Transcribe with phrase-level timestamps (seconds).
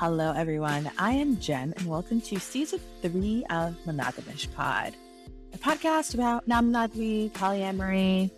[0.00, 0.88] Hello, everyone.
[0.96, 4.94] I am Jen, and welcome to season three of Monogamish Pod,
[5.52, 8.30] a podcast about non-monogamy, polyamory,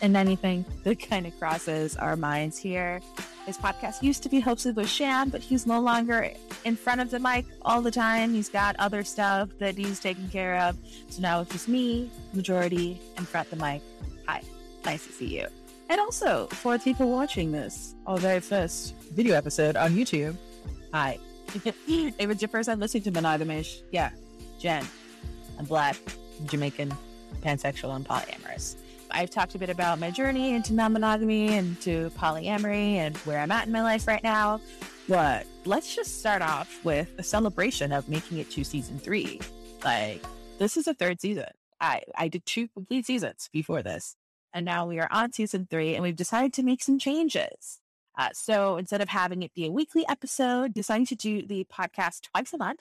[0.00, 3.02] and anything that kind of crosses our minds here.
[3.44, 6.32] His podcast used to be hosted with Sham, but he's no longer
[6.64, 8.32] in front of the mic all the time.
[8.32, 10.78] He's got other stuff that he's taking care of.
[11.10, 13.82] So now it's just me, majority, in front of the mic.
[14.26, 14.40] Hi,
[14.86, 15.46] nice to see you.
[15.90, 20.38] And also, for people watching this, our very first video episode on YouTube,
[20.92, 21.18] hi.
[21.54, 24.10] if it's your first time listening to Monogamish, yeah,
[24.58, 24.86] Jen.
[25.58, 25.96] I'm black,
[26.46, 26.94] Jamaican,
[27.42, 28.76] pansexual, and polyamorous.
[29.10, 33.40] I've talked a bit about my journey into non monogamy and to polyamory and where
[33.40, 34.60] I'm at in my life right now.
[35.08, 39.40] But let's just start off with a celebration of making it to season three.
[39.84, 40.22] Like,
[40.58, 41.46] this is a third season.
[41.80, 44.14] I, I did two complete seasons before this.
[44.52, 47.79] And now we are on season three and we've decided to make some changes.
[48.18, 52.22] Uh, so instead of having it be a weekly episode, deciding to do the podcast
[52.32, 52.80] twice a month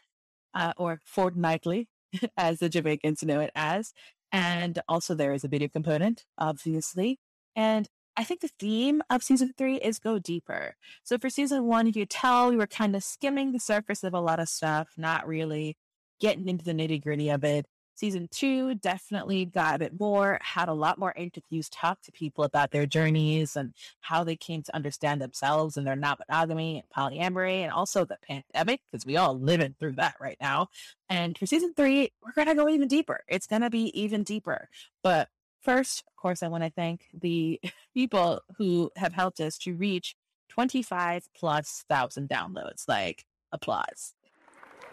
[0.53, 1.88] uh, or fortnightly,
[2.38, 3.94] as the Jamaicans know it as.
[4.31, 7.19] And also, there is a video component, obviously.
[7.55, 10.75] And I think the theme of season three is go deeper.
[11.03, 14.13] So for season one, you could tell we were kind of skimming the surface of
[14.13, 15.77] a lot of stuff, not really
[16.19, 17.66] getting into the nitty gritty of it.
[18.00, 22.45] Season two definitely got a bit more, had a lot more interviews, talk to people
[22.45, 26.89] about their journeys and how they came to understand themselves and their non monogamy and
[26.95, 30.69] polyamory and also the pandemic, because we all living through that right now.
[31.09, 33.19] And for season three, we're going to go even deeper.
[33.28, 34.69] It's going to be even deeper.
[35.03, 35.28] But
[35.59, 37.59] first, of course, I want to thank the
[37.94, 40.16] people who have helped us to reach
[40.47, 42.88] 25 plus thousand downloads.
[42.88, 44.13] Like, applause.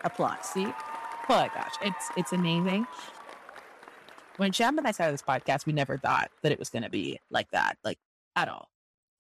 [0.02, 0.44] Applause.
[0.44, 0.66] See?
[1.28, 2.86] Oh my gosh, it's it's amazing.
[4.36, 6.90] When Sham and I started this podcast, we never thought that it was going to
[6.90, 7.98] be like that, like
[8.36, 8.68] at all.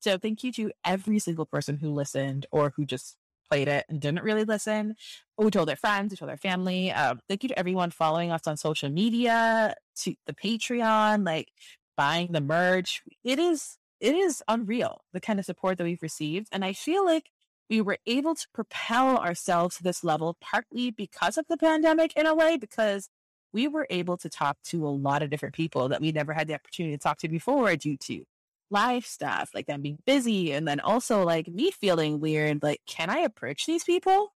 [0.00, 3.16] So thank you to every single person who listened or who just
[3.50, 4.94] played it and didn't really listen,
[5.36, 6.92] who told their friends, who told their family.
[6.92, 11.48] Um, thank you to everyone following us on social media, to the Patreon, like
[11.96, 13.02] buying the merch.
[13.24, 17.04] It is it is unreal the kind of support that we've received, and I feel
[17.04, 17.30] like
[17.68, 22.26] we were able to propel ourselves to this level partly because of the pandemic in
[22.26, 23.08] a way, because
[23.52, 26.46] we were able to talk to a lot of different people that we never had
[26.46, 28.24] the opportunity to talk to before due to
[28.70, 30.52] life stuff, like them being busy.
[30.52, 34.32] And then also like me feeling weird, like, can I approach these people?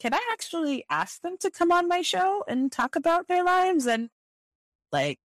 [0.00, 3.86] Can I actually ask them to come on my show and talk about their lives?
[3.86, 4.10] And
[4.90, 5.18] like,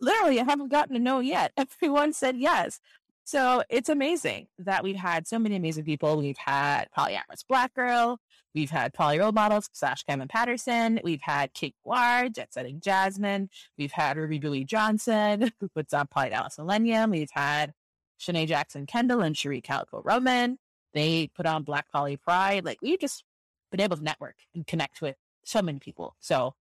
[0.00, 1.52] literally, I haven't gotten to know yet.
[1.56, 2.80] Everyone said yes.
[3.24, 6.18] So it's amazing that we've had so many amazing people.
[6.18, 8.20] We've had polyamorous black girl.
[8.54, 11.00] We've had poly role models, Slash Cameron Patterson.
[11.02, 13.48] We've had Kate Guar, Jet Setting Jasmine.
[13.78, 17.10] We've had Ruby Bouie Johnson, who puts on Poly Dallas Millennium.
[17.10, 17.72] We've had
[18.20, 20.58] Shanae Jackson Kendall and Cherie Calico Roman.
[20.92, 22.64] They put on Black Poly Pride.
[22.64, 23.24] Like we've just
[23.70, 26.14] been able to network and connect with so many people.
[26.20, 26.54] So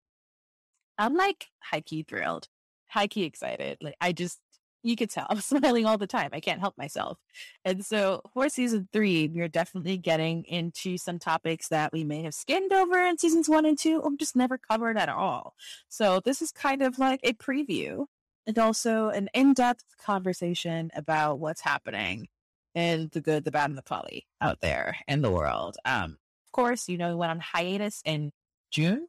[0.97, 2.47] I'm like high key thrilled,
[2.88, 3.78] high key excited.
[3.81, 4.40] Like I just
[4.84, 6.30] you could tell I'm smiling all the time.
[6.34, 7.18] I can't help myself.
[7.66, 12.34] And so for season three, we're definitely getting into some topics that we may have
[12.34, 15.56] skimmed over in seasons one and two or just never covered at all.
[15.90, 18.06] So this is kind of like a preview
[18.46, 22.28] and also an in-depth conversation about what's happening
[22.76, 25.78] in the good, the bad, and the poly out there in the world.
[25.86, 28.32] Um, of course, you know, we went on hiatus in
[28.72, 29.08] June.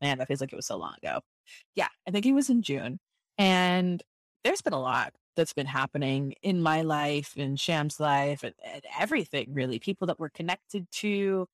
[0.00, 1.20] Man, that feels like it was so long ago.
[1.74, 3.00] Yeah, I think it was in June.
[3.38, 4.02] And
[4.44, 8.82] there's been a lot that's been happening in my life, in Sham's life, and, and
[8.98, 9.78] everything really.
[9.78, 11.48] People that we're connected to.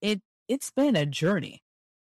[0.00, 1.62] It it's been a journey.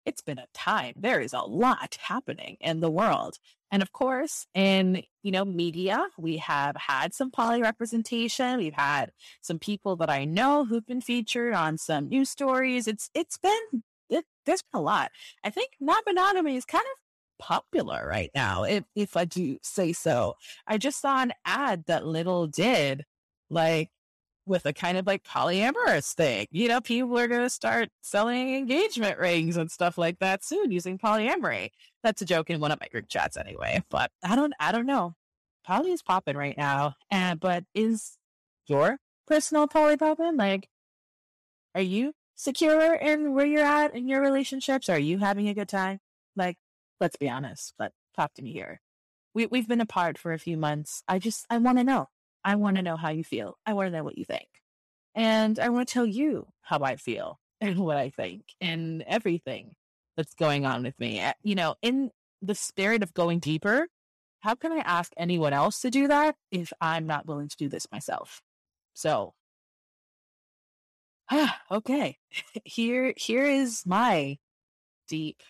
[0.06, 0.94] It's been a time.
[0.97, 3.38] There is a lot happening in the world.
[3.72, 8.57] And of course, in you know media, we have had some poly representation.
[8.57, 9.11] We've had
[9.41, 12.88] some people that I know who've been featured on some news stories.
[12.88, 15.11] It's it's been it, there's been a lot.
[15.44, 17.03] I think non monogamy is kind of
[17.44, 20.36] popular right now, if if I do say so.
[20.66, 23.06] I just saw an ad that Lidl did,
[23.50, 23.90] like
[24.46, 26.48] with a kind of like polyamorous thing.
[26.52, 30.72] You know, people are going to start selling engagement rings and stuff like that soon
[30.72, 31.70] using polyamory.
[32.03, 33.84] That's a joke in one of my group chats anyway.
[33.90, 35.16] But I don't, I don't know.
[35.66, 36.96] Poly is popping right now.
[37.09, 38.17] And but is
[38.67, 38.97] your
[39.28, 40.35] personal poly popping?
[40.38, 40.67] Like,
[41.76, 44.90] are you secure in where you're at in your relationships?
[44.90, 46.00] Are you having a good time?
[46.35, 46.58] Like,
[47.03, 48.79] Let's be honest, but talk to me here.
[49.34, 51.03] We, we've been apart for a few months.
[51.05, 52.08] I just, I want to know.
[52.46, 53.58] I want to know how you feel.
[53.66, 54.47] I want to know what you think.
[55.14, 59.76] And I want to tell you how I feel and what I think and everything
[60.16, 61.20] that's going on with me.
[61.20, 62.09] Eh, you know, in
[62.41, 63.90] the spirit of going deeper,
[64.40, 67.67] how can I ask anyone else to do that if I'm not willing to do
[67.67, 68.41] this myself?
[68.94, 69.34] So
[71.29, 72.17] ah, okay,
[72.64, 74.38] here here is my
[75.09, 75.44] deep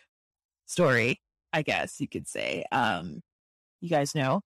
[0.66, 1.22] story,
[1.54, 2.66] I guess you could say.
[2.72, 3.22] Um,
[3.80, 4.42] you guys know,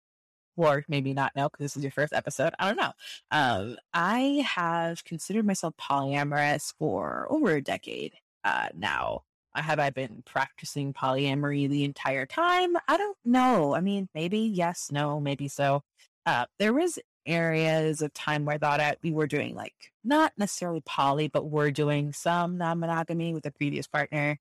[0.57, 2.53] or maybe not know because this is your first episode.
[2.59, 2.91] I don't know.
[3.31, 9.23] Um, I have considered myself polyamorous for over a decade uh, now.
[9.55, 12.75] Have I been practicing polyamory the entire time?
[12.87, 13.73] I don't know.
[13.73, 15.83] I mean, maybe yes, no, maybe so.
[16.27, 20.33] Uh, there was areas of time where I thought I, we were doing like not
[20.37, 24.39] necessarily poly, but we're doing some non-monogamy with a previous partner.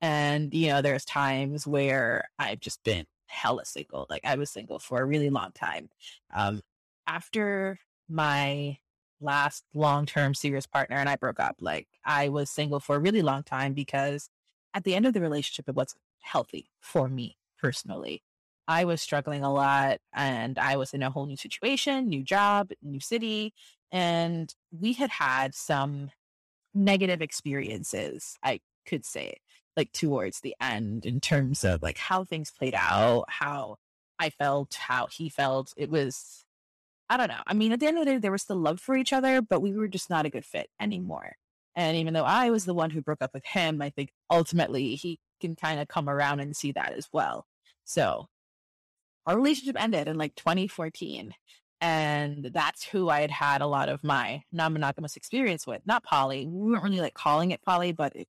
[0.00, 4.06] And you know, there's times where I've just been hella single.
[4.08, 5.88] Like I was single for a really long time.
[6.34, 6.60] Um,
[7.06, 7.78] after
[8.08, 8.78] my
[9.20, 13.22] last long-term serious partner and I broke up, like I was single for a really
[13.22, 14.28] long time because
[14.74, 18.22] at the end of the relationship, it wasn't healthy for me personally.
[18.68, 22.70] I was struggling a lot and I was in a whole new situation, new job,
[22.82, 23.54] new city.
[23.92, 26.10] And we had had some
[26.74, 29.36] negative experiences, I could say,
[29.76, 33.76] like towards the end in terms of like how things played out, how
[34.18, 35.72] I felt, how he felt.
[35.76, 36.44] It was,
[37.08, 37.42] I don't know.
[37.46, 39.42] I mean, at the end of the day, there was still love for each other,
[39.42, 41.36] but we were just not a good fit anymore.
[41.74, 44.94] And even though I was the one who broke up with him, I think ultimately
[44.94, 47.46] he can kind of come around and see that as well.
[47.84, 48.28] So
[49.26, 51.34] our relationship ended in like 2014.
[51.82, 55.82] And that's who I had had a lot of my non monogamous experience with.
[55.84, 56.46] Not poly.
[56.46, 58.28] We weren't really like calling it poly, but it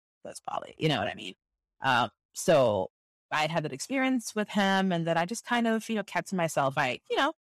[0.78, 1.34] You know what I mean?
[1.82, 2.90] Um, so
[3.32, 4.92] I had that experience with him.
[4.92, 6.76] And then I just kind of, you know, kept to myself.
[6.78, 7.34] I, you know,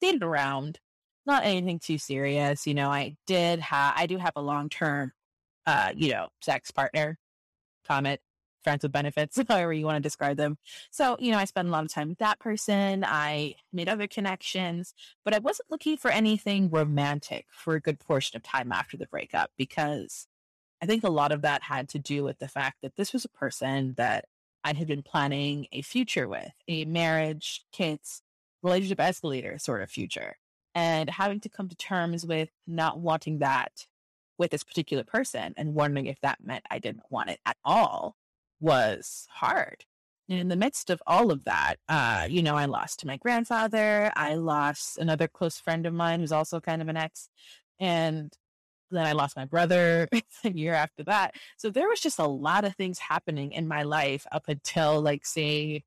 [0.00, 0.78] dated around,
[1.26, 2.66] not anything too serious.
[2.66, 5.12] You know, I did have, I do have a long term
[5.66, 7.18] uh, you know, sex partner,
[7.86, 8.20] comet,
[8.62, 10.56] friends with benefits, however you want to describe them.
[10.90, 13.04] So, you know, I spent a lot of time with that person.
[13.06, 14.94] I made other connections,
[15.24, 19.06] but I wasn't looking for anything romantic for a good portion of time after the
[19.06, 20.26] breakup because
[20.82, 23.24] I think a lot of that had to do with the fact that this was
[23.24, 24.24] a person that
[24.64, 28.22] I had been planning a future with, a marriage, kids,
[28.62, 30.36] relationship escalator sort of future.
[30.74, 33.86] And having to come to terms with not wanting that
[34.38, 38.16] with this particular person and wondering if that meant I didn't want it at all
[38.58, 39.84] was hard.
[40.28, 44.10] And in the midst of all of that, uh, you know, I lost my grandfather.
[44.16, 47.28] I lost another close friend of mine who's also kind of an ex.
[47.78, 48.32] And
[48.96, 50.08] then I lost my brother
[50.44, 51.34] a year after that.
[51.56, 55.26] So there was just a lot of things happening in my life up until, like,
[55.26, 55.84] say,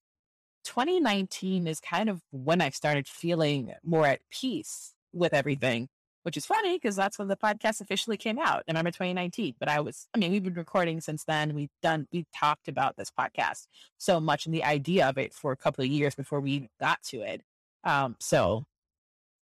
[0.66, 5.90] 2019 is kind of when I started feeling more at peace with everything
[6.26, 9.54] which is funny because that's when the podcast officially came out, November 2019.
[9.60, 11.54] But I was, I mean, we've been recording since then.
[11.54, 13.68] We've done, we talked about this podcast
[14.00, 17.04] so much and the idea of it for a couple of years before we got
[17.10, 17.44] to it.
[17.84, 18.66] Um, so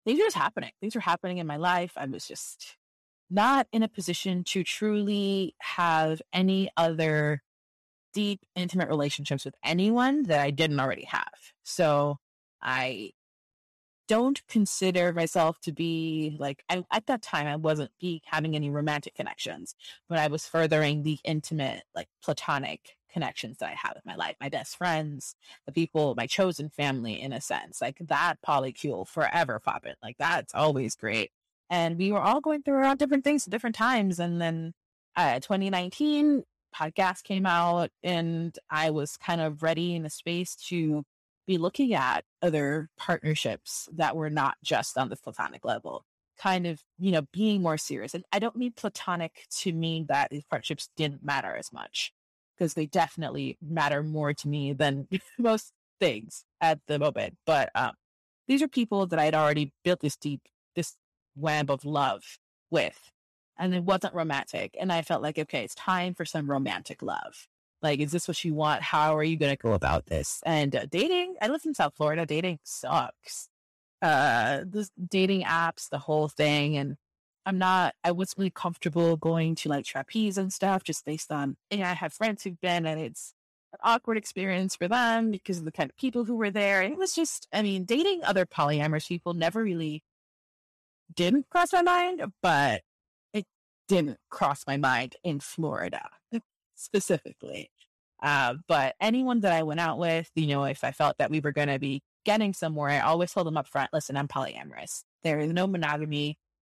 [0.05, 0.71] things were just happening.
[0.81, 1.93] Things were happening in my life.
[1.95, 2.75] I was just
[3.29, 7.41] not in a position to truly have any other
[8.13, 11.53] deep, intimate relationships with anyone that I didn't already have.
[11.63, 12.17] So
[12.61, 13.11] I
[14.07, 18.69] don't consider myself to be like I, at that time i wasn't be having any
[18.69, 19.73] romantic connections
[20.07, 24.35] but i was furthering the intimate like platonic connections that i have with my life
[24.39, 25.35] my best friends
[25.65, 27.81] the people my chosen family in a sense.
[27.81, 29.95] Like that polycule forever popping.
[30.03, 31.31] Like that's always great
[31.69, 34.73] and we were all going through around different things at different times and then
[35.15, 36.43] uh 2019
[36.75, 41.03] podcast came out and i was kind of ready in a space to
[41.45, 46.05] be looking at other partnerships that were not just on the platonic level,
[46.37, 48.13] kind of, you know, being more serious.
[48.13, 52.11] And I don't mean platonic to mean that these partnerships didn't matter as much,
[52.57, 55.07] because they definitely matter more to me than
[55.37, 57.37] most things at the moment.
[57.45, 57.91] But um,
[58.47, 60.41] these are people that I'd already built this deep,
[60.75, 60.95] this
[61.35, 62.39] web of love
[62.71, 63.11] with.
[63.57, 64.75] And it wasn't romantic.
[64.79, 67.47] And I felt like, okay, it's time for some romantic love.
[67.81, 68.81] Like, is this what you want?
[68.81, 70.41] How are you going to go about this?
[70.45, 72.25] And uh, dating, I live in South Florida.
[72.25, 73.47] Dating sucks.
[74.01, 76.75] Uh, the dating apps, the whole thing.
[76.77, 76.97] And
[77.45, 81.57] I'm not, I wasn't really comfortable going to like trapeze and stuff just based on,
[81.69, 83.33] and I have friends who've been and it's
[83.71, 86.81] an awkward experience for them because of the kind of people who were there.
[86.81, 90.03] And it was just, I mean, dating other polyamorous people never really
[91.13, 92.81] didn't cross my mind, but
[93.33, 93.45] it
[93.87, 96.09] didn't cross my mind in Florida
[96.75, 97.69] specifically.
[98.21, 101.39] Uh, but anyone that I went out with, you know, if I felt that we
[101.39, 105.03] were going to be getting somewhere, I always told them up front, listen, I'm polyamorous.
[105.23, 106.37] There is no monogamy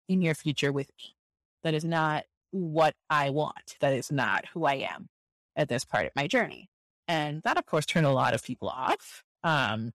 [0.09, 1.15] in your future with me.
[1.63, 3.75] That is not what I want.
[3.79, 5.09] That is not who I am
[5.55, 6.69] at this part of my journey.
[7.07, 9.23] And that, of course, turned a lot of people off.
[9.43, 9.91] Um,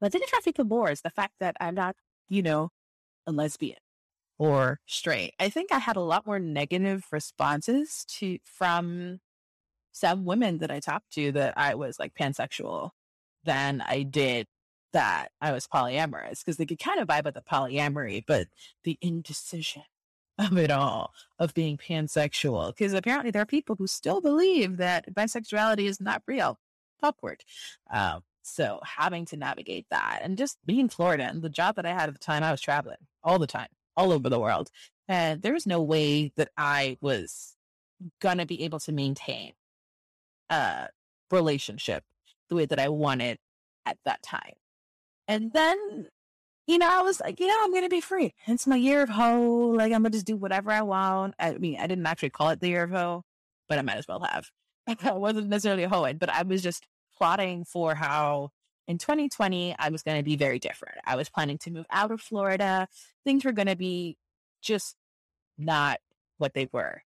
[0.00, 1.96] but didn't attract people more is the fact that I'm not,
[2.28, 2.70] you know,
[3.26, 3.78] a lesbian.
[4.38, 5.34] or straight.
[5.38, 9.20] I think I had a lot more negative responses to from
[9.92, 12.90] some women that I talked to that I was like pansexual
[13.44, 14.46] than I did
[14.92, 18.48] that I was polyamorous because they could kind of vibe with the polyamory, but
[18.84, 19.82] the indecision
[20.38, 25.14] of it all of being pansexual because apparently there are people who still believe that
[25.14, 26.58] bisexuality is not real
[27.04, 27.44] upward
[27.92, 31.86] um, so having to navigate that and just being in florida and the job that
[31.86, 34.70] i had at the time i was traveling all the time all over the world
[35.08, 37.56] and there was no way that i was
[38.20, 39.52] gonna be able to maintain
[40.50, 40.88] a
[41.30, 42.04] relationship
[42.48, 43.38] the way that i wanted
[43.86, 44.54] at that time
[45.26, 46.06] and then
[46.66, 48.34] you know, I was like, you know, I'm gonna be free.
[48.46, 49.72] It's my year of ho.
[49.76, 51.34] Like I'm gonna just do whatever I want.
[51.38, 53.22] I mean, I didn't actually call it the year of ho,
[53.68, 54.50] but I might as well have.
[55.04, 56.86] I wasn't necessarily a hoeing, but I was just
[57.16, 58.50] plotting for how
[58.86, 60.98] in 2020 I was gonna be very different.
[61.04, 62.88] I was planning to move out of Florida.
[63.24, 64.16] Things were gonna be
[64.62, 64.96] just
[65.58, 66.00] not
[66.38, 67.02] what they were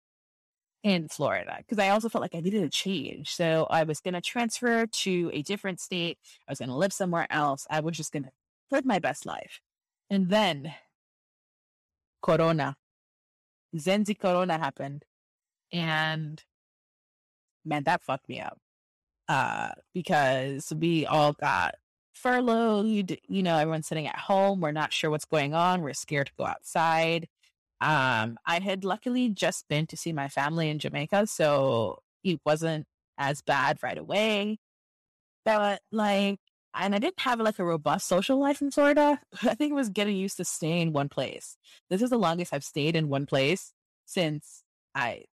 [0.87, 3.35] in Florida because I also felt like I needed a change.
[3.35, 6.17] So I was going to transfer to a different state.
[6.47, 7.67] I was going to live somewhere else.
[7.69, 8.31] I was just going to
[8.71, 9.61] live my best life.
[10.09, 10.75] And then
[12.23, 12.77] Corona,
[13.75, 15.05] Zenzi Corona happened.
[15.73, 16.41] And
[17.65, 18.61] man, that fucked me up.
[19.29, 21.75] Uh, because we all got
[22.13, 23.19] furloughed.
[23.29, 24.61] You know, everyone's sitting at home.
[24.61, 25.83] We're not sure what's going on.
[25.83, 27.29] We're scared to go outside.
[27.81, 32.87] Um, I had luckily just been to see my family in Jamaica, so it wasn't
[33.19, 34.59] as bad right away.
[35.45, 36.41] But like
[36.79, 39.21] and I didn't have like a robust social life in Florida.
[39.43, 41.57] I think it was getting used to staying in one place.
[41.91, 43.73] This is the longest I've stayed in one place
[44.05, 44.63] since
[44.95, 45.25] I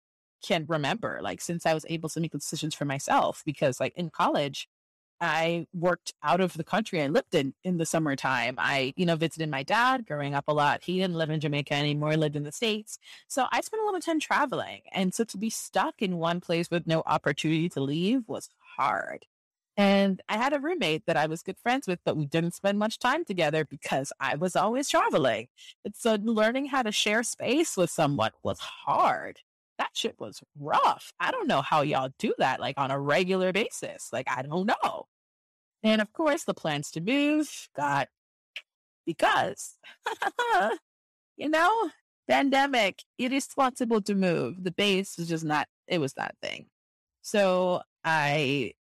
[0.44, 3.42] can remember, like since I was able to make decisions for myself.
[3.46, 4.68] Because like in college,
[5.22, 7.02] I worked out of the country.
[7.02, 8.56] I lived in in the summertime.
[8.58, 10.84] I, you know, visited my dad growing up a lot.
[10.84, 13.00] He didn't live in Jamaica anymore, lived in the States.
[13.28, 14.82] So I spent a lot of time traveling.
[14.92, 19.26] And so to be stuck in one place with no opportunity to leave was hard.
[19.76, 22.78] And I had a roommate that I was good friends with, but we didn't spend
[22.78, 25.48] much time together because I was always traveling.
[25.84, 29.40] And so learning how to share space with someone was hard.
[29.77, 31.13] That shit was rough.
[31.20, 34.10] I don't know how y'all do that like on a regular basis.
[34.12, 35.06] Like, I don't know.
[35.84, 38.08] And of course, the plans to move got
[39.06, 39.77] because,
[41.38, 41.89] you know,
[42.30, 43.03] pandemic,
[43.56, 44.63] possible to move.
[44.63, 46.68] The base was just not, it was that thing.
[47.22, 48.74] So I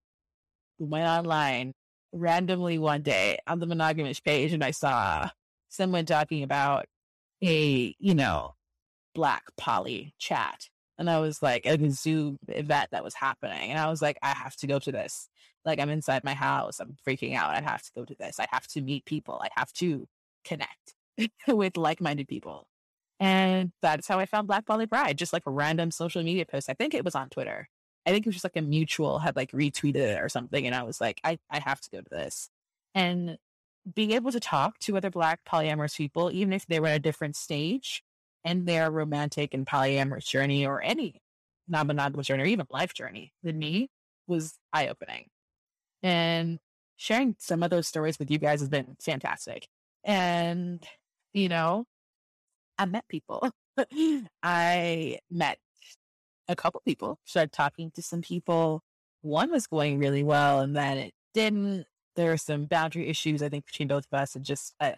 [0.79, 1.75] went online
[2.13, 5.31] randomly one day on the monogamous page and I saw
[5.69, 6.87] someone talking about
[7.43, 8.55] a, you know,
[9.15, 10.69] black poly chat.
[11.01, 13.71] And I was like, at a Zoom event that was happening.
[13.71, 15.31] And I was like, I have to go to this.
[15.65, 16.79] Like, I'm inside my house.
[16.79, 17.57] I'm freaking out.
[17.57, 18.39] I have to go to this.
[18.39, 19.41] I have to meet people.
[19.43, 20.07] I have to
[20.45, 20.95] connect
[21.49, 22.67] with like minded people.
[23.19, 26.69] And that's how I found Black Poly Pride, just like a random social media post.
[26.69, 27.69] I think it was on Twitter.
[28.07, 30.67] I think it was just like a mutual had like retweeted it or something.
[30.67, 32.51] And I was like, I, I have to go to this.
[32.95, 33.39] And
[33.95, 37.01] being able to talk to other Black polyamorous people, even if they were at a
[37.01, 38.03] different stage
[38.45, 41.21] in their romantic and polyamorous journey or any
[41.69, 43.89] monogamous journey or even life journey than me
[44.27, 45.27] was eye opening.
[46.03, 46.59] And
[46.97, 49.69] sharing some of those stories with you guys has been fantastic.
[50.05, 50.85] And,
[51.33, 51.85] you know,
[52.79, 53.51] I met people.
[54.43, 55.59] I met
[56.49, 58.83] a couple people, started talking to some people.
[59.23, 61.87] One was going really well, and then it didn't.
[62.17, 64.97] There were some boundary issues, I think, between both of us, and just, I,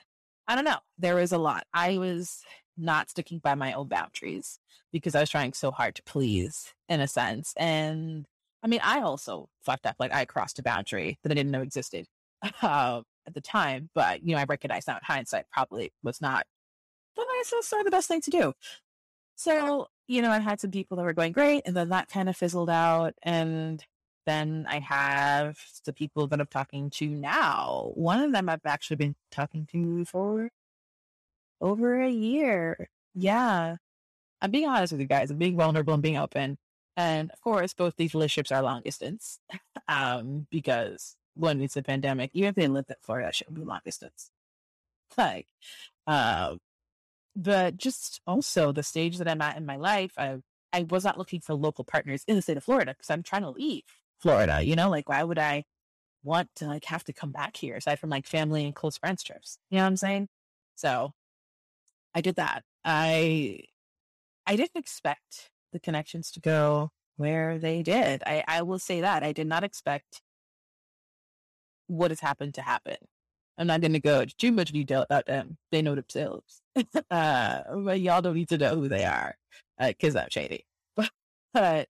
[0.49, 0.78] I don't know.
[0.99, 1.64] There was a lot.
[1.75, 2.42] I was
[2.76, 4.58] not sticking by my own boundaries
[4.92, 7.54] because I was trying so hard to please, in a sense.
[7.56, 8.26] And
[8.62, 9.96] I mean, I also fucked up.
[9.98, 12.06] Like, I crossed a boundary that I didn't know existed
[12.62, 16.44] uh, at the time, but, you know, I recognize now in hindsight probably was not
[17.16, 18.52] the nicest or the best thing to do.
[19.36, 22.28] So you know, I had some people that were going great, and then that kind
[22.28, 23.14] of fizzled out.
[23.22, 23.84] And
[24.26, 27.92] then I have the people that I'm talking to now.
[27.94, 30.50] One of them I've actually been talking to for
[31.62, 32.88] over a year.
[33.14, 33.76] Yeah.
[34.42, 35.31] I'm being honest with you guys.
[35.31, 36.59] I'm being vulnerable and being open.
[36.97, 39.38] And of course, both these relationships are long distance
[39.88, 42.31] um, because one, it's a pandemic.
[42.35, 44.31] Even if they lived in Florida, that should be long distance.
[45.16, 45.47] Like,
[46.07, 46.59] um,
[47.35, 50.38] but just also the stage that I'm at in my life, I
[50.73, 53.42] I was not looking for local partners in the state of Florida because I'm trying
[53.42, 53.85] to leave
[54.19, 54.62] Florida.
[54.62, 55.64] You know, like why would I
[56.25, 59.23] want to like have to come back here aside from like family and close friends
[59.23, 59.59] trips?
[59.71, 60.28] You know what I'm saying?
[60.76, 61.12] So
[62.14, 62.64] I did that.
[62.85, 63.61] I
[64.47, 68.23] I didn't expect the connections to go where they did.
[68.26, 69.23] I, I will say that.
[69.23, 70.21] I did not expect
[71.87, 72.97] what has happened to happen.
[73.59, 75.59] I'm not going to go into too much detail about them.
[75.71, 76.62] They know themselves.
[77.11, 79.37] uh, but y'all don't need to know who they are
[79.78, 80.66] because uh, I'm shady.
[80.97, 81.11] But,
[81.54, 81.88] but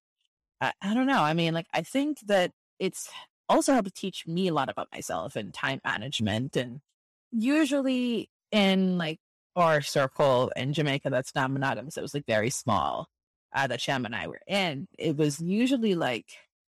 [0.59, 1.21] I, I don't know.
[1.21, 3.09] I mean, like, I think that it's
[3.47, 6.57] also helped teach me a lot about myself and time management.
[6.57, 6.81] And
[7.31, 9.19] usually in like
[9.55, 13.07] our circle in Jamaica that's not monogamous, it was like very small
[13.53, 14.87] uh, that Sham and I were in.
[14.97, 16.25] It was usually like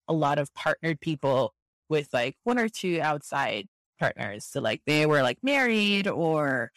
[0.08, 1.54] a lot of partnered people
[1.89, 3.68] with like one or two outside
[4.00, 4.46] partners.
[4.46, 6.72] So like they were like married or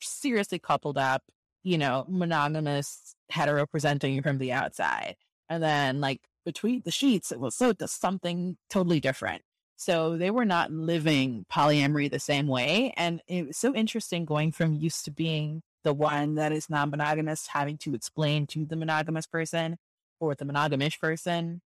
[0.00, 1.22] seriously coupled up,
[1.62, 5.16] you know, monogamous, hetero presenting from the outside.
[5.48, 9.42] And then like between the sheets, it was so something totally different.
[9.76, 12.94] So they were not living polyamory the same way.
[12.96, 16.90] And it was so interesting going from used to being the one that is non
[16.90, 19.76] monogamous, having to explain to the monogamous person
[20.20, 21.60] or the monogamish person,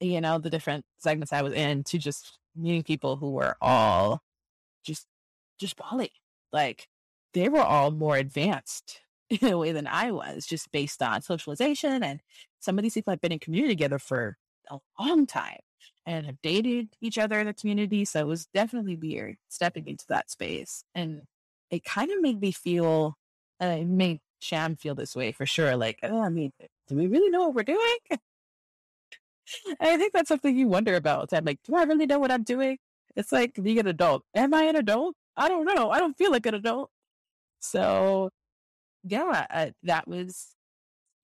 [0.00, 4.20] you know, the different segments I was in to just meeting people who were all
[4.84, 5.06] just,
[5.58, 6.12] just poly.
[6.52, 6.86] Like
[7.32, 12.04] they were all more advanced in a way than I was, just based on socialization.
[12.04, 12.20] And
[12.60, 14.36] some of these people have been in community together for
[14.70, 15.58] a long time
[16.06, 18.04] and have dated each other in the community.
[18.04, 20.84] So it was definitely weird stepping into that space.
[20.94, 21.22] And
[21.70, 23.16] it kind of made me feel,
[23.60, 25.76] it made Sham feel this way for sure.
[25.76, 26.52] Like, oh, I mean,
[26.88, 27.96] do we really know what we're doing?
[29.80, 31.32] I think that's something you wonder about.
[31.32, 32.78] I'm like, do I really know what I'm doing?
[33.16, 34.22] It's like being an adult.
[34.34, 35.14] Am I an adult?
[35.36, 35.90] I don't know.
[35.90, 36.90] I don't feel like an adult.
[37.60, 38.30] So
[39.04, 40.54] yeah, uh, that was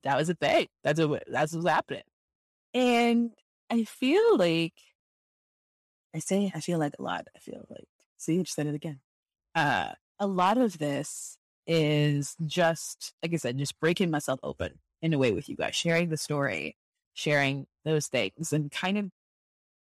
[0.05, 0.67] that was a thing.
[0.85, 2.03] That's what that's what's happening.
[2.75, 3.31] And
[3.71, 4.75] I feel like
[6.15, 7.29] I say I feel like a lot.
[7.35, 7.87] I feel like
[8.19, 9.01] see, I just said it again.
[9.55, 15.15] Uh, a lot of this is just like I said, just breaking myself open in
[15.15, 16.77] a way with you guys, sharing the story,
[17.15, 19.11] sharing those things, and kind of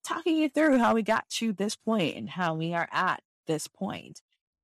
[0.05, 3.67] talking you through how we got to this point and how we are at this
[3.67, 4.21] point.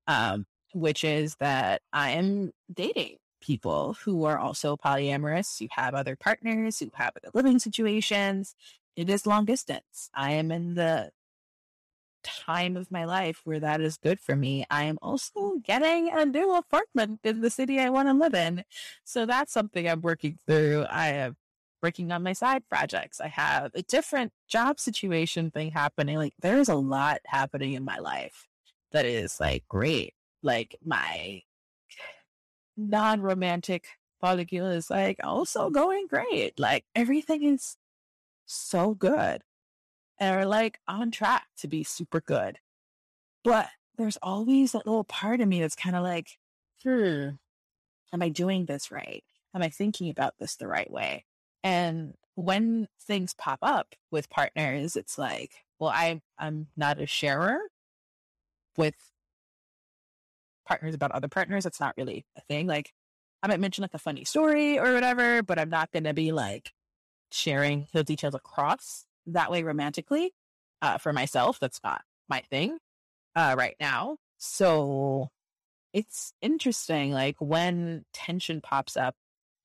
[0.08, 6.16] Um, which is that I am dating people who are also polyamorous, who have other
[6.16, 8.56] partners, who have other living situations.
[8.96, 10.10] It is long distance.
[10.14, 11.12] I am in the
[12.24, 14.66] time of my life where that is good for me.
[14.70, 18.64] I am also getting a new apartment in the city I want to live in.
[19.06, 20.84] So that's something I'm working through.
[20.90, 21.38] I am
[21.82, 23.22] working on my side projects.
[23.22, 26.18] I have a different job situation thing happening.
[26.18, 28.48] Like there's a lot happening in my life
[28.92, 31.42] that is like great like my
[32.78, 33.88] non-romantic
[34.24, 36.60] polycule is like also going great.
[36.60, 37.76] Like everything is
[38.50, 39.44] so good
[40.20, 42.58] and are like on track to be super good.
[43.44, 46.38] But there's always that little part of me that's kind of like,
[46.84, 47.30] hmm,
[48.14, 49.24] am I doing this right?
[49.54, 51.26] Am I thinking about this the right way?
[51.64, 57.60] And when things pop up with partners, it's like, well, I I'm not a sharer
[58.78, 58.96] with
[60.66, 61.66] partners about other partners.
[61.66, 62.68] It's not really a thing.
[62.68, 62.94] Like
[63.42, 66.32] I might mention like a funny story or whatever, but I'm not going to be
[66.32, 66.72] like
[67.32, 70.34] sharing those details across that way romantically
[70.82, 71.60] uh, for myself.
[71.60, 72.78] That's not my thing
[73.36, 74.18] uh, right now.
[74.38, 75.30] So
[75.94, 77.12] it's interesting.
[77.12, 79.16] Like when tension pops up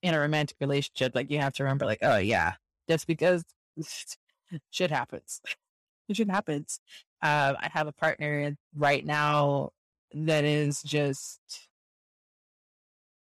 [0.03, 2.55] in a romantic relationship, like you have to remember, like, oh yeah,
[2.89, 3.45] just because
[4.71, 5.41] shit happens.
[6.13, 6.81] shit happens.
[7.23, 9.71] Uh, I have a partner right now
[10.15, 11.41] that is just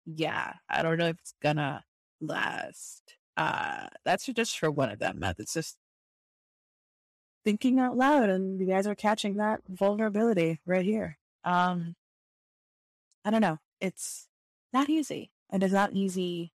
[0.06, 1.84] yeah i don't know if it's gonna
[2.22, 5.78] last uh that's just for one of them it's just
[7.44, 11.18] thinking out loud and you guys are catching that vulnerability right here.
[11.44, 11.96] Um
[13.24, 14.28] i don't know it's
[14.74, 16.52] not easy And it is not easy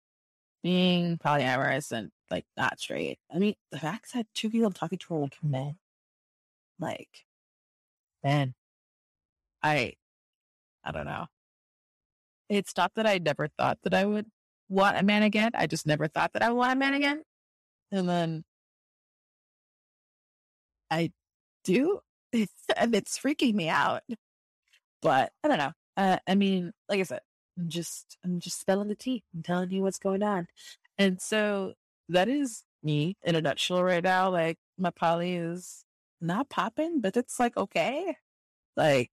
[0.64, 3.20] being polyamorous and like not straight.
[3.34, 5.78] I mean the fact that two people talking to like men
[6.80, 7.26] like
[8.24, 8.54] man.
[9.64, 9.94] I
[10.84, 11.28] I don't know.
[12.50, 14.28] It's not that I never thought that I would
[14.70, 15.52] want a man again.
[15.54, 17.24] I just never thought that I want a man again.
[17.92, 18.44] And then
[20.92, 21.12] I
[21.64, 22.00] do.
[22.34, 24.04] and it's freaking me out.
[25.02, 25.72] But I don't know.
[25.96, 27.22] Uh, I mean, like I said,
[27.58, 29.24] I'm just I'm just spelling the tea.
[29.34, 30.48] I'm telling you what's going on.
[30.98, 31.74] And so
[32.10, 34.30] that is me in a nutshell right now.
[34.30, 35.84] Like my poly is
[36.22, 38.16] not popping, but it's like okay.
[38.76, 39.12] Like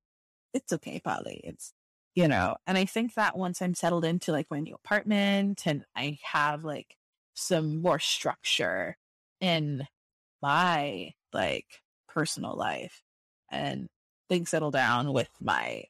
[0.52, 1.40] it's okay, Polly.
[1.44, 1.72] It's,
[2.14, 5.84] you know, and I think that once I'm settled into like my new apartment and
[5.96, 6.96] I have like
[7.34, 8.96] some more structure
[9.40, 9.86] in
[10.40, 13.02] my like personal life
[13.50, 13.88] and
[14.28, 15.84] things settle down with my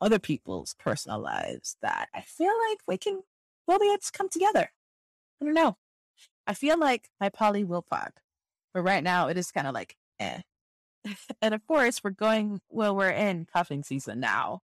[0.00, 3.22] other people's personal lives that I feel like we can,
[3.66, 4.70] well, to come together.
[5.40, 5.76] I don't know.
[6.46, 8.14] I feel like my poly will pop,
[8.74, 10.40] but right now it is kind of like, eh.
[11.42, 14.60] and of course, we're going, well, we're in cuffing season now.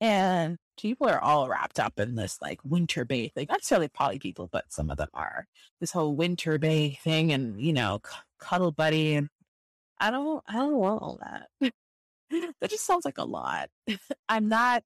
[0.00, 3.46] And people are all wrapped up in this like winter bay thing.
[3.48, 5.46] Not necessarily poly people, but some of them are.
[5.80, 9.14] This whole winter bay thing and, you know, c- cuddle buddy.
[9.14, 9.28] And
[10.00, 11.72] I don't, I don't want all that.
[12.60, 13.70] that just sounds like a lot.
[14.28, 14.82] I'm not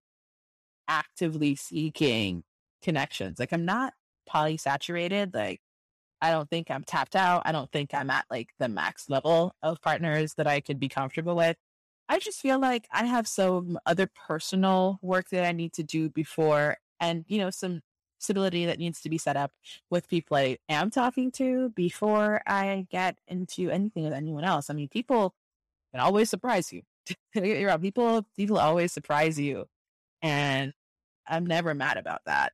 [0.88, 2.44] actively seeking
[2.82, 3.38] connections.
[3.38, 3.94] Like I'm not
[4.28, 5.34] polysaturated.
[5.34, 5.60] Like
[6.20, 7.42] I don't think I'm tapped out.
[7.44, 10.88] I don't think I'm at like the max level of partners that I could be
[10.88, 11.56] comfortable with.
[12.08, 16.08] I just feel like I have some other personal work that I need to do
[16.08, 17.82] before and, you know, some
[18.18, 19.52] stability that needs to be set up
[19.90, 24.70] with people I am talking to before I get into anything with anyone else.
[24.70, 25.34] I mean, people
[25.92, 26.82] can always surprise you.
[27.34, 27.80] You're right.
[27.80, 29.66] people people always surprise you.
[30.22, 30.72] And
[31.26, 32.52] I'm never mad about that.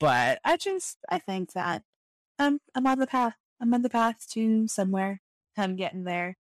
[0.00, 1.82] But I just I think that
[2.38, 3.36] I'm I'm on the path.
[3.60, 5.20] I'm on the path to somewhere.
[5.56, 6.36] I'm getting there.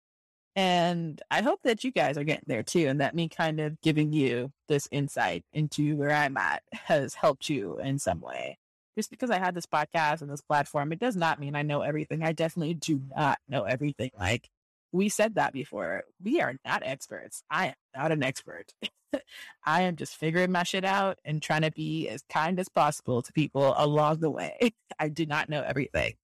[0.57, 3.81] And I hope that you guys are getting there too, and that me kind of
[3.81, 8.59] giving you this insight into where I'm at has helped you in some way.
[8.97, 11.83] Just because I had this podcast and this platform, it does not mean I know
[11.83, 12.25] everything.
[12.25, 14.11] I definitely do not know everything.
[14.19, 14.51] Like
[14.93, 16.03] we said that before.
[16.23, 17.43] We are not experts.
[17.51, 18.73] I am not an expert.
[19.65, 23.23] I am just figuring my shit out and trying to be as kind as possible
[23.23, 24.73] to people along the way.
[24.99, 26.15] I do not know everything.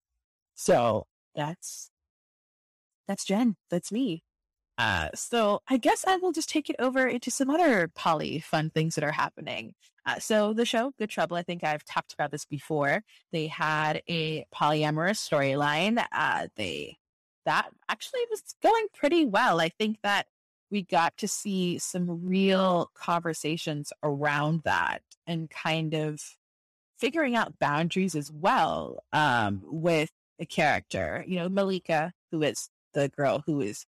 [0.54, 1.90] So that's
[3.08, 3.56] that's Jen.
[3.70, 4.22] That's me.
[4.78, 8.70] Uh, so I guess I will just take it over into some other poly fun
[8.70, 9.74] things that are happening.
[10.04, 13.02] Uh, so the show Good Trouble, I think I've talked about this before.
[13.32, 16.04] They had a polyamorous storyline.
[16.12, 16.96] Uh, they
[17.46, 19.60] that actually was going pretty well.
[19.60, 20.26] I think that
[20.70, 26.20] we got to see some real conversations around that and kind of
[26.98, 31.24] figuring out boundaries as well um, with a character.
[31.26, 33.86] You know, Malika, who is the girl who is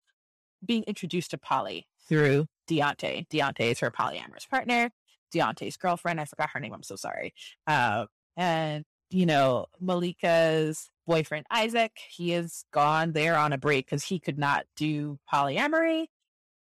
[0.65, 3.29] being introduced to Polly through Deontay.
[3.29, 4.91] Deontay is her polyamorous partner.
[5.35, 6.21] Deontay's girlfriend.
[6.21, 6.73] I forgot her name.
[6.73, 7.35] I'm so sorry.
[7.67, 14.05] Uh, and you know, Malika's boyfriend Isaac, he is gone there on a break because
[14.05, 16.07] he could not do polyamory.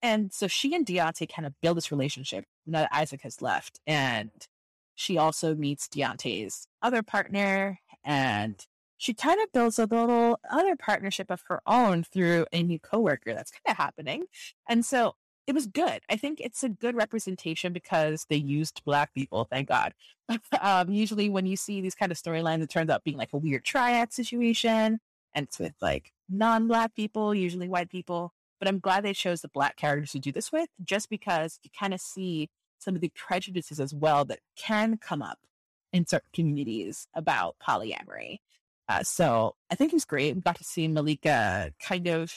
[0.02, 3.80] And so she and Deontay kind of build this relationship now that Isaac has left.
[3.86, 4.30] And
[4.94, 8.66] she also meets Deontay's other partner and
[9.00, 13.32] she kind of builds a little other partnership of her own through a new coworker
[13.32, 14.24] that's kind of happening.
[14.68, 15.14] And so
[15.46, 16.02] it was good.
[16.10, 19.94] I think it's a good representation because they used black people, thank God.
[20.60, 23.38] um, usually when you see these kind of storylines, it turns out being like a
[23.38, 25.00] weird triad situation
[25.34, 28.34] and it's with like non-black people, usually white people.
[28.58, 31.70] But I'm glad they chose the black characters to do this with just because you
[31.78, 35.38] kind of see some of the prejudices as well that can come up
[35.90, 38.40] in certain communities about polyamory.
[38.90, 40.34] Uh, so I think it's great.
[40.34, 42.32] We got to see Malika kind of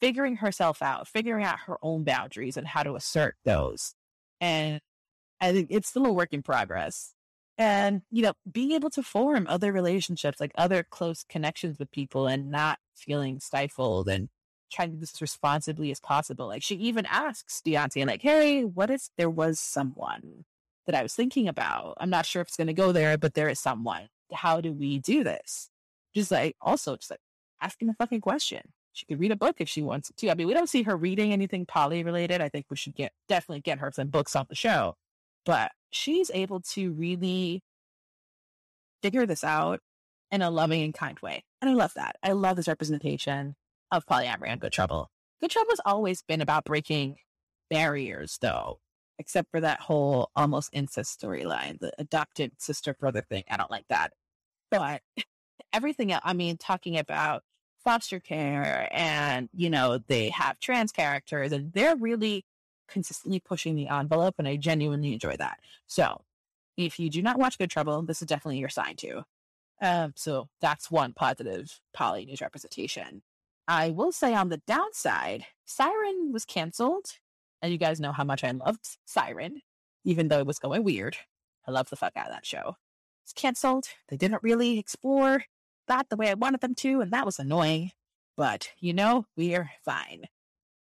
[0.00, 3.94] figuring herself out, figuring out her own boundaries and how to assert those.
[4.40, 4.80] And
[5.42, 7.12] I think it's still a work in progress.
[7.58, 12.26] And, you know, being able to form other relationships, like other close connections with people
[12.28, 14.30] and not feeling stifled and
[14.72, 16.46] trying to do this as responsibly as possible.
[16.46, 20.46] Like she even asks Deontay, like, hey, what if there was someone
[20.86, 21.98] that I was thinking about?
[21.98, 24.08] I'm not sure if it's going to go there, but there is someone.
[24.32, 25.68] How do we do this?
[26.14, 27.20] Just like also just like
[27.60, 28.62] asking a fucking question.
[28.92, 30.30] She could read a book if she wants to.
[30.30, 32.40] I mean, we don't see her reading anything poly related.
[32.40, 34.94] I think we should get definitely get her some books off the show.
[35.44, 37.62] But she's able to really
[39.02, 39.80] figure this out
[40.30, 41.44] in a loving and kind way.
[41.60, 42.16] And I love that.
[42.22, 43.56] I love this representation
[43.90, 45.10] of polyamory and Good Trouble.
[45.40, 47.16] Good Trouble has always been about breaking
[47.68, 48.78] barriers, though,
[49.18, 53.44] except for that whole almost incest storyline, the adopted sister brother thing.
[53.50, 54.12] I don't like that.
[54.70, 55.02] But
[55.74, 56.22] everything else.
[56.24, 57.42] I mean, talking about
[57.82, 62.44] foster care and, you know, they have trans characters and they're really
[62.88, 64.36] consistently pushing the envelope.
[64.38, 65.58] And I genuinely enjoy that.
[65.86, 66.22] So
[66.76, 69.24] if you do not watch Good Trouble, this is definitely your sign to.
[69.82, 73.22] Um, so that's one positive poly news representation.
[73.66, 77.06] I will say on the downside, Siren was canceled.
[77.60, 79.62] And you guys know how much I loved Siren,
[80.04, 81.16] even though it was going weird.
[81.66, 82.76] I love the fuck out of that show.
[83.22, 83.86] It's canceled.
[84.08, 85.44] They didn't really explore
[85.88, 87.92] that the way I wanted them to, and that was annoying.
[88.36, 90.24] But, you know, we're fine.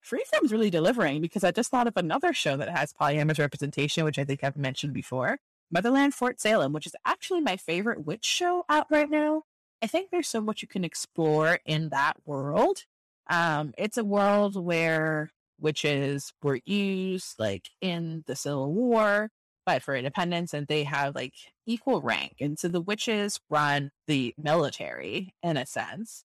[0.02, 4.18] Freeform's really delivering because I just thought of another show that has polyamorous representation, which
[4.18, 5.38] I think I've mentioned before
[5.70, 9.42] Motherland Fort Salem, which is actually my favorite witch show out right now.
[9.82, 12.84] I think there's so much you can explore in that world.
[13.28, 19.30] Um, it's a world where witches were used like in the Civil War
[19.68, 21.34] but for independence and they have like
[21.68, 22.36] equal rank.
[22.40, 26.24] And so the witches run the military in a sense.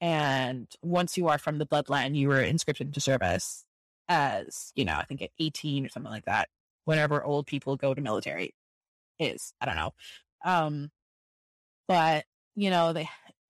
[0.00, 3.64] And once you are from the bloodline, you were inscripted into service
[4.08, 6.48] as, you know, I think at 18 or something like that,
[6.84, 8.54] whenever old people go to military
[9.18, 9.54] is.
[9.60, 9.92] I don't know.
[10.44, 10.90] Um,
[11.88, 12.24] but,
[12.54, 13.08] you know, they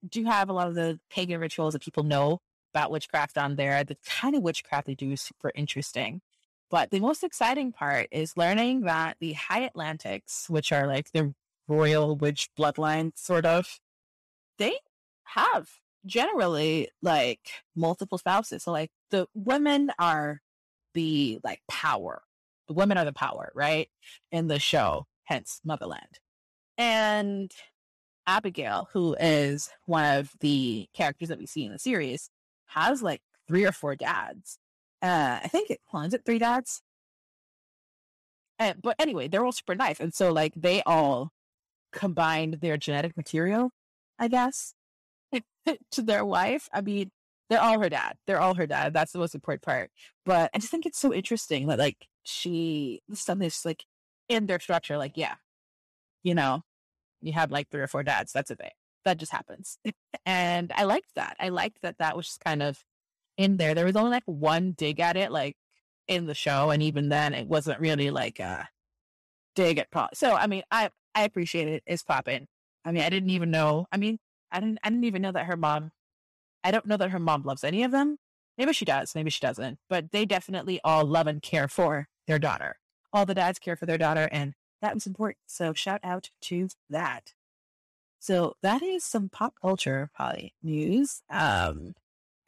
[0.09, 2.41] do have a lot of the pagan rituals that people know
[2.73, 3.83] about witchcraft on there.
[3.83, 6.21] The kind of witchcraft they do is super interesting.
[6.73, 11.35] But the most exciting part is learning that the High Atlantics, which are like the
[11.69, 13.79] royal witch bloodline, sort of,
[14.57, 14.79] they
[15.25, 15.69] have
[16.07, 18.63] generally like multiple spouses.
[18.63, 20.41] So like the women are
[20.95, 22.23] the like power.
[22.69, 23.91] The women are the power, right?
[24.31, 26.21] In the show, hence Motherland.
[26.79, 27.53] And
[28.27, 32.31] Abigail, who is one of the characters that we see in the series,
[32.69, 34.59] has like three or four dads.
[35.03, 36.83] Uh, I think it, well, is it three dads?
[38.59, 39.99] Uh, but anyway, they're all super nice.
[39.99, 41.31] And so like they all
[41.93, 43.71] combined their genetic material,
[44.19, 44.75] I guess,
[45.67, 46.69] to their wife.
[46.73, 47.11] I mean,
[47.51, 48.15] they're all her dad.
[48.27, 48.95] They're all her dad.
[48.95, 49.91] That's the most important part.
[50.25, 53.85] But I just think it's so interesting that like she something is like
[54.29, 55.35] in their structure, like, yeah,
[56.23, 56.63] you know,
[57.21, 58.33] you have like three or four dads.
[58.33, 58.71] That's a thing.
[59.05, 59.79] That just happens.
[60.27, 61.37] and I liked that.
[61.41, 62.85] I liked that that was just kind of
[63.37, 63.75] in there.
[63.75, 65.57] There was only like one dig at it, like
[66.09, 66.71] in the show.
[66.71, 68.69] And even then it wasn't really like a
[69.55, 70.15] dig at pop.
[70.15, 71.83] So, I mean, I, I appreciate it.
[71.87, 72.47] It's popping.
[72.85, 73.87] I mean, I didn't even know.
[73.93, 74.19] I mean,
[74.51, 75.93] I didn't, I didn't even know that her mom,
[76.65, 78.19] I don't know that her mom loves any of them.
[78.59, 79.15] Maybe she does.
[79.15, 79.79] Maybe she doesn't.
[79.89, 82.77] But they definitely all love and care for their daughter.
[83.13, 84.29] All the dads care for their daughter.
[84.31, 85.39] And that was important.
[85.47, 87.33] So shout out to that.
[88.19, 91.23] So that is some pop culture probably news.
[91.31, 91.95] Um,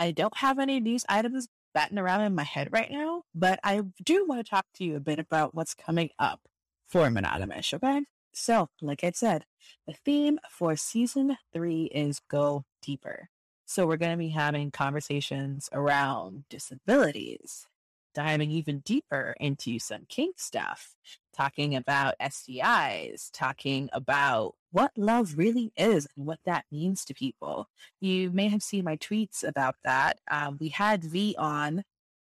[0.04, 3.80] I don't have any news items batting around in my head right now, but I
[4.04, 6.42] do want to talk to you a bit about what's coming up
[6.86, 8.02] for Monogamish, okay?
[8.34, 9.46] So, like I said,
[9.86, 13.30] the theme for season three is go deeper.
[13.64, 17.66] So, we're going to be having conversations around disabilities,
[18.14, 20.94] diving even deeper into some kink stuff,
[21.36, 27.68] talking about STIs, talking about what love really is and what that means to people.
[28.00, 30.18] You may have seen my tweets about that.
[30.30, 31.84] Um, we had V on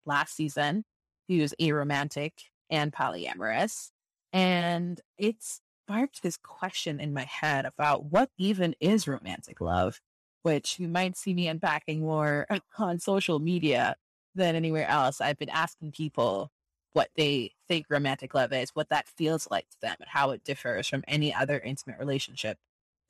[0.07, 0.85] last season,
[1.29, 2.33] who's aromantic
[2.71, 3.91] and polyamorous.
[4.33, 10.01] And it sparked this question in my head about what even is romantic love,
[10.43, 12.47] which you might see me unpacking more
[12.79, 13.97] on social media
[14.35, 15.21] than anywhere else.
[15.21, 16.51] I've been asking people
[16.93, 20.45] what they think romantic love is, what that feels like to them, and how it
[20.45, 22.59] differs from any other intimate relationship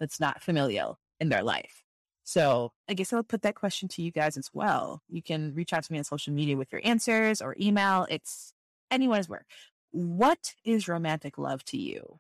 [0.01, 1.85] that's not familial in their life.
[2.25, 5.03] So I guess I'll put that question to you guys as well.
[5.11, 8.07] You can reach out to me on social media with your answers or email.
[8.09, 8.55] It's
[8.91, 9.45] anyone's work.
[9.91, 12.19] What is romantic love to you?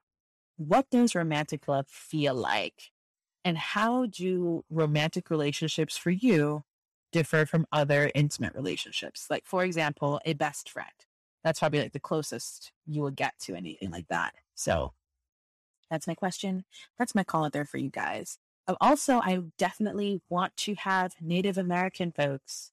[0.58, 2.92] What does romantic love feel like?
[3.44, 6.64] And how do romantic relationships for you
[7.14, 9.28] differ from other intimate relationships?
[9.30, 10.90] Like, for example, a best friend
[11.44, 14.34] that's probably like the closest you will get to anything like that.
[14.56, 14.92] So
[15.90, 16.64] that's my question.
[16.98, 18.38] That's my call out there for you guys.
[18.66, 22.72] Um, also, I definitely want to have Native American folks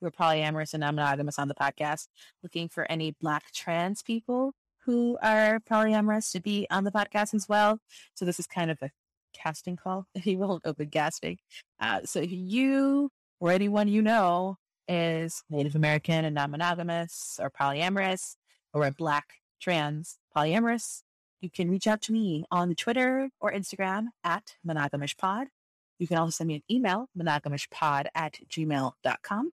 [0.00, 2.08] who are polyamorous and monogamous on the podcast,
[2.42, 4.52] looking for any Black trans people
[4.84, 7.78] who are polyamorous to be on the podcast as well.
[8.14, 8.90] So this is kind of a
[9.32, 11.38] casting call, if you will, open casting.
[11.78, 17.50] Uh, so if you or anyone you know is Native American and non monogamous or
[17.50, 18.36] polyamorous
[18.72, 21.02] or a Black trans polyamorous,
[21.40, 25.46] you can reach out to me on Twitter or Instagram at monogamishpod.
[25.98, 29.50] You can also send me an email, monogamishpod at gmail.com.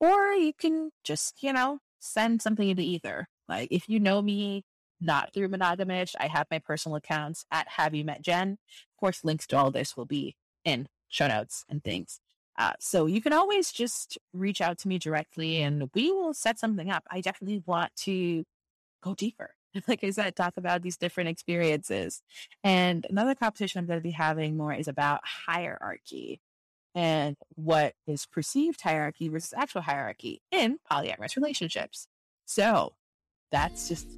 [0.00, 3.28] Or you can just, you know, send something into ether.
[3.48, 4.64] Like if you know me
[5.00, 8.52] not through monogamish, I have my personal accounts at Have You Met Jen.
[8.52, 12.20] Of course, links to all this will be in show notes and things.
[12.60, 16.58] Uh, so you can always just reach out to me directly and we will set
[16.58, 17.02] something up.
[17.10, 18.44] I definitely want to
[19.02, 19.50] go deeper.
[19.86, 22.22] Like I said, talk about these different experiences.
[22.64, 26.40] And another competition I'm going to be having more is about hierarchy
[26.92, 32.08] and what is perceived hierarchy versus actual hierarchy in polyamorous relationships.
[32.46, 32.94] So
[33.52, 34.08] that's just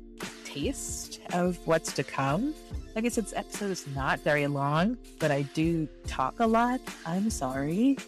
[0.44, 2.54] taste of what's to come.
[2.94, 6.80] Like I said, this episode is not very long, but I do talk a lot.
[7.04, 7.98] I'm sorry.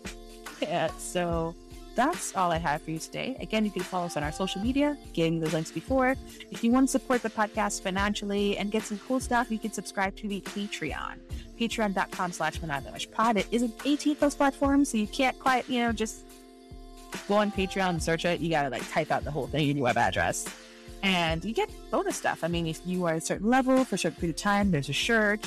[0.99, 1.55] So
[1.95, 3.37] that's all I have for you today.
[3.41, 6.17] Again, you can follow us on our social media, getting those links before.
[6.51, 9.73] If you want to support the podcast financially and get some cool stuff, you can
[9.73, 11.19] subscribe to the Patreon.
[11.59, 12.61] Patreon.com slash
[13.13, 13.37] pod.
[13.37, 16.25] It is an 18 plus platform, so you can't quite, you know, just
[17.29, 18.41] go on Patreon and search it.
[18.41, 20.49] You gotta like type out the whole thing in your web address
[21.05, 22.43] and you get bonus stuff.
[22.43, 24.89] I mean, if you are a certain level for a certain period of time, there's
[24.89, 25.47] a shirt,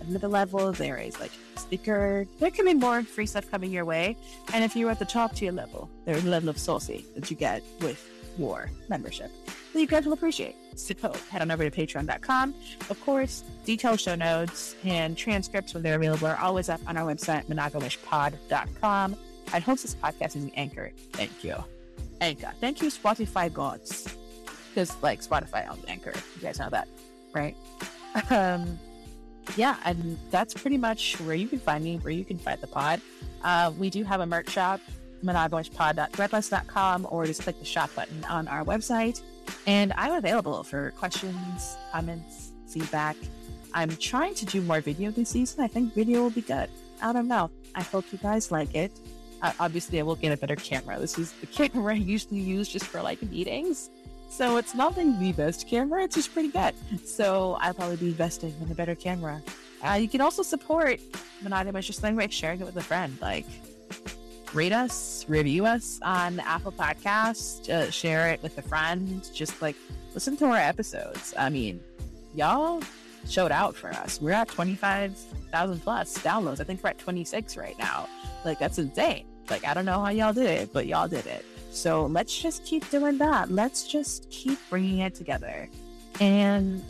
[0.00, 2.26] At middle level, there is like sticker.
[2.38, 4.16] There can be more free stuff coming your way.
[4.52, 7.36] And if you're at the top tier level, there's a level of saucy that you
[7.36, 8.04] get with
[8.38, 9.30] your membership
[9.72, 10.54] that you guys will appreciate.
[10.76, 10.94] So
[11.30, 12.54] head on over to patreon.com.
[12.88, 17.06] Of course, detailed show notes and transcripts when they're available are always up on our
[17.06, 19.16] website, monogamishpod.com.
[19.52, 20.92] I host this podcast using Anchor.
[21.12, 21.56] Thank you.
[22.20, 22.52] Anchor.
[22.60, 24.16] Thank you, Spotify gods.
[24.68, 26.12] Because, like, Spotify owns Anchor.
[26.36, 26.88] You guys know that,
[27.32, 27.56] right?
[28.30, 28.80] Um,
[29.56, 32.66] yeah, and that's pretty much where you can find me, where you can find the
[32.66, 33.00] pod.
[33.42, 34.80] Uh, we do have a merch shop,
[35.24, 39.22] monogamishpod.threadless.com, or just click the shop button on our website.
[39.66, 43.16] And I'm available for questions, comments, feedback.
[43.74, 45.62] I'm trying to do more video this season.
[45.62, 46.68] I think video will be good.
[47.02, 47.50] I don't know.
[47.74, 48.92] I hope you guys like it.
[49.40, 50.98] Uh, obviously, I will get a better camera.
[50.98, 53.90] This is the camera I usually use just for like meetings.
[54.28, 56.74] So it's not like the best camera, it's just pretty good.
[57.04, 59.42] So I'll probably be investing in a better camera.
[59.82, 61.00] Uh, you can also support
[61.42, 63.16] Monogamish just by sharing it with a friend.
[63.20, 63.46] Like,
[64.52, 69.28] rate us, review us on Apple Podcasts, uh, share it with a friend.
[69.34, 69.76] Just like
[70.14, 71.34] listen to our episodes.
[71.38, 71.80] I mean,
[72.34, 72.82] y'all
[73.28, 74.20] showed out for us.
[74.20, 76.60] We're at 25,000 plus downloads.
[76.60, 78.08] I think we're at 26 right now.
[78.44, 79.26] Like, that's insane.
[79.50, 81.44] Like, I don't know how y'all did it, but y'all did it.
[81.70, 83.50] So let's just keep doing that.
[83.50, 85.68] Let's just keep bringing it together.
[86.20, 86.82] And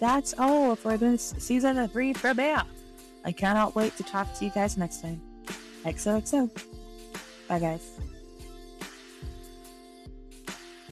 [0.00, 2.62] that's all for this season of three for Bear.
[3.24, 5.20] I cannot wait to talk to you guys next time.
[5.84, 6.50] XOXO.
[7.48, 7.90] Bye, guys.